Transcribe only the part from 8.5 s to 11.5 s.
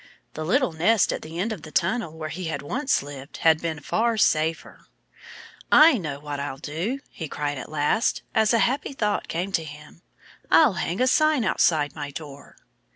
a happy thought came to him. "I'll hang a sign